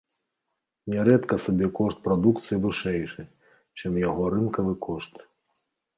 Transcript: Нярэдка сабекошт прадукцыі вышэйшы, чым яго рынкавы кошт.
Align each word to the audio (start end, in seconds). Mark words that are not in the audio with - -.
Нярэдка 0.93 1.35
сабекошт 1.43 1.97
прадукцыі 2.07 2.57
вышэйшы, 2.65 3.23
чым 3.83 3.91
яго 4.09 4.23
рынкавы 4.37 4.73
кошт. 4.87 5.13